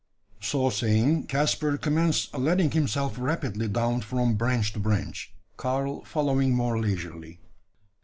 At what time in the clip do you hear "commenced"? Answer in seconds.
1.77-2.33